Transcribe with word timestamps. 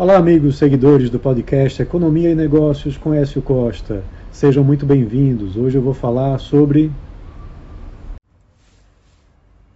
Olá, 0.00 0.16
amigos 0.16 0.56
seguidores 0.56 1.10
do 1.10 1.20
podcast 1.20 1.82
Economia 1.82 2.30
e 2.30 2.34
Negócios 2.34 2.96
com 2.96 3.12
Écio 3.12 3.42
Costa. 3.42 4.02
Sejam 4.32 4.64
muito 4.64 4.86
bem-vindos. 4.86 5.58
Hoje 5.58 5.76
eu 5.76 5.82
vou 5.82 5.92
falar 5.92 6.38
sobre 6.38 6.90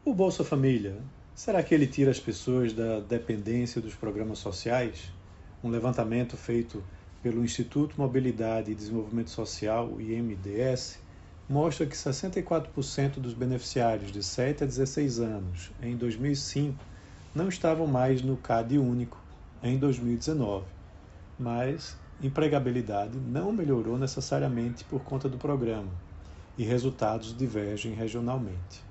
o 0.02 0.14
Bolsa 0.14 0.42
Família. 0.42 0.96
Será 1.34 1.62
que 1.62 1.74
ele 1.74 1.86
tira 1.86 2.10
as 2.10 2.18
pessoas 2.18 2.72
da 2.72 3.00
dependência 3.00 3.82
dos 3.82 3.94
programas 3.94 4.38
sociais? 4.38 5.12
Um 5.62 5.68
levantamento 5.68 6.38
feito 6.38 6.82
pelo 7.22 7.44
Instituto 7.44 7.96
Mobilidade 7.98 8.72
e 8.72 8.74
Desenvolvimento 8.74 9.28
Social, 9.28 10.00
IMDS, 10.00 11.00
mostra 11.46 11.84
que 11.84 11.94
64% 11.94 13.20
dos 13.20 13.34
beneficiários 13.34 14.10
de 14.10 14.22
7 14.22 14.64
a 14.64 14.66
16 14.66 15.20
anos 15.20 15.70
em 15.82 15.94
2005 15.94 16.82
não 17.34 17.50
estavam 17.50 17.86
mais 17.86 18.22
no 18.22 18.38
CAD 18.38 18.78
único 18.78 19.22
em 19.64 19.78
2019, 19.78 20.66
mas 21.38 21.96
empregabilidade 22.22 23.16
não 23.18 23.50
melhorou 23.50 23.96
necessariamente 23.96 24.84
por 24.84 25.02
conta 25.02 25.26
do 25.26 25.38
programa 25.38 25.88
e 26.58 26.62
resultados 26.62 27.34
divergem 27.34 27.94
regionalmente. 27.94 28.84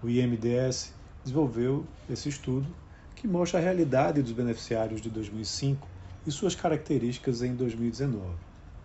O 0.00 0.08
IMDS 0.08 0.94
desenvolveu 1.24 1.84
esse 2.08 2.28
estudo 2.28 2.68
que 3.16 3.26
mostra 3.26 3.58
a 3.58 3.62
realidade 3.62 4.22
dos 4.22 4.30
beneficiários 4.30 5.00
de 5.00 5.10
2005 5.10 5.88
e 6.24 6.30
suas 6.30 6.54
características 6.54 7.42
em 7.42 7.56
2019. 7.56 8.24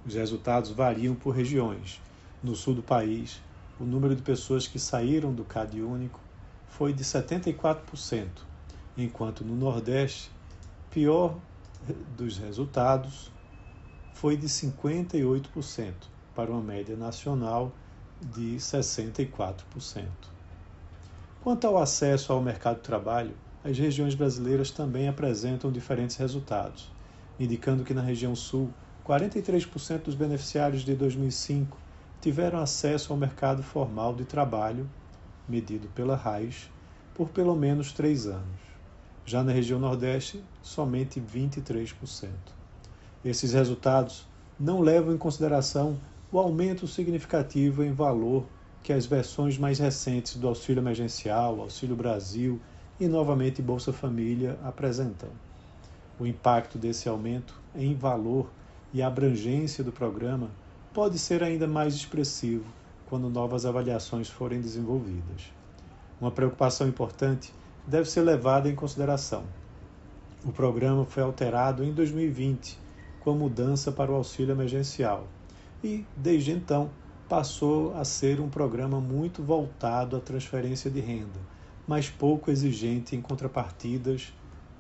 Os 0.08 0.16
resultados 0.16 0.72
variam 0.72 1.14
por 1.14 1.36
regiões. 1.36 2.02
No 2.42 2.56
sul 2.56 2.74
do 2.74 2.82
país, 2.82 3.40
o 3.80 3.84
número 3.84 4.16
de 4.16 4.24
pessoas 4.24 4.68
que 4.68 4.80
saíram 4.80 5.32
do 5.32 5.44
CAD 5.44 5.84
único 5.84 6.20
foi 6.68 6.94
de 6.94 7.04
74%, 7.04 8.28
enquanto 8.98 9.46
no 9.46 9.56
Nordeste 9.56 10.32
pior 10.90 11.38
dos 12.18 12.38
resultados 12.38 13.32
foi 14.14 14.36
de 14.36 14.48
58%, 14.48 15.94
para 16.34 16.52
uma 16.52 16.62
média 16.62 16.96
nacional 16.96 17.72
de 18.22 18.56
64%. 18.56 20.06
Quanto 21.44 21.68
ao 21.68 21.78
acesso 21.78 22.34
ao 22.34 22.42
mercado 22.42 22.78
de 22.78 22.84
trabalho, 22.84 23.36
as 23.64 23.78
regiões 23.78 24.16
brasileiras 24.16 24.72
também 24.72 25.08
apresentam 25.08 25.72
diferentes 25.72 26.16
resultados, 26.16 26.92
indicando 27.40 27.84
que 27.84 27.94
na 27.94 28.02
região 28.02 28.36
sul, 28.36 28.70
43% 29.06 30.04
dos 30.04 30.16
beneficiários 30.16 30.82
de 30.82 30.94
2005 30.96 31.78
tiveram 32.20 32.60
acesso 32.60 33.14
ao 33.14 33.20
mercado 33.20 33.64
formal 33.64 34.14
de 34.14 34.26
trabalho, 34.26 34.90
medido 35.48 35.88
pela 35.90 36.16
RAIS, 36.16 36.70
por 37.14 37.30
pelo 37.30 37.56
menos 37.56 37.92
três 37.92 38.26
anos. 38.28 38.67
Já 39.28 39.44
na 39.44 39.52
região 39.52 39.78
Nordeste, 39.78 40.42
somente 40.64 41.20
23%. 41.20 42.30
Esses 43.26 43.52
resultados 43.52 44.26
não 44.58 44.80
levam 44.80 45.14
em 45.14 45.18
consideração 45.18 46.00
o 46.32 46.40
aumento 46.40 46.88
significativo 46.88 47.84
em 47.84 47.92
valor 47.92 48.46
que 48.82 48.94
as 48.94 49.06
versões 49.06 49.58
mais 49.58 49.80
recentes 49.80 50.38
do 50.38 50.48
Auxílio 50.48 50.80
Emergencial, 50.80 51.60
Auxílio 51.60 51.94
Brasil 51.94 52.62
e 52.98 53.06
novamente 53.06 53.62
Bolsa 53.62 53.92
Família 53.92 54.58
apresentam. 54.64 55.28
O 56.18 56.26
impacto 56.26 56.78
desse 56.78 57.10
aumento 57.10 57.54
em 57.76 57.94
valor 57.96 58.50
e 58.94 59.02
abrangência 59.02 59.84
do 59.84 59.92
programa 59.92 60.50
pode 60.94 61.20
ser 61.20 61.44
ainda 61.44 61.68
mais 61.68 61.94
expressivo 61.94 62.64
quando 63.10 63.30
novas 63.30 63.66
avaliações 63.66 64.30
forem 64.30 64.62
desenvolvidas. 64.62 65.52
Uma 66.22 66.32
preocupação 66.32 66.88
importante 66.88 67.52
deve 67.88 68.10
ser 68.10 68.22
levada 68.22 68.70
em 68.70 68.76
consideração. 68.76 69.46
O 70.44 70.52
programa 70.52 71.06
foi 71.06 71.24
alterado 71.24 71.86
em 71.86 71.94
2020 71.94 72.78
com 73.22 73.32
a 73.32 73.36
mudança 73.36 73.94
para 73.94 74.12
o 74.12 74.16
auxílio 74.16 74.52
emergencial 74.52 75.26
e, 75.82 76.06
desde 76.16 76.52
então, 76.52 76.90
passou 77.30 77.96
a 77.96 78.04
ser 78.04 78.42
um 78.42 78.50
programa 78.50 79.00
muito 79.00 79.42
voltado 79.42 80.18
à 80.18 80.20
transferência 80.20 80.92
de 80.92 81.00
renda, 81.00 81.40
mas 81.88 82.10
pouco 82.10 82.52
exigente 82.52 83.16
em 83.16 83.22
contrapartidas 83.22 84.34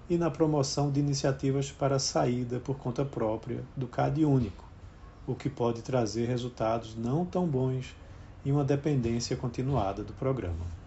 e 0.09 0.17
na 0.17 0.29
promoção 0.29 0.91
de 0.91 0.99
iniciativas 0.99 1.71
para 1.71 1.95
a 1.95 1.99
saída 1.99 2.59
por 2.59 2.77
conta 2.77 3.05
própria 3.05 3.63
do 3.75 3.87
CAD 3.87 4.25
único, 4.25 4.65
o 5.25 5.33
que 5.33 5.49
pode 5.49 5.81
trazer 5.81 6.27
resultados 6.27 6.95
não 6.95 7.25
tão 7.25 7.47
bons 7.47 7.95
e 8.43 8.51
uma 8.51 8.63
dependência 8.63 9.35
continuada 9.35 10.03
do 10.03 10.13
programa. 10.13 10.86